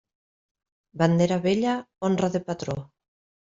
[1.03, 1.77] Bandera vella,
[2.11, 2.81] honra de patró.